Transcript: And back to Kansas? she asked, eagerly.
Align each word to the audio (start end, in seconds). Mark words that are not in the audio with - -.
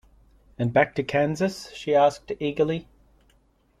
And 0.57 0.73
back 0.73 0.95
to 0.95 1.03
Kansas? 1.03 1.69
she 1.73 1.93
asked, 1.93 2.31
eagerly. 2.39 2.87